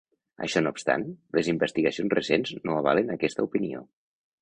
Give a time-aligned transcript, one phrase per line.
[0.45, 1.03] Això no obstant,
[1.39, 3.89] les investigacions recents no avalen aquesta opinió.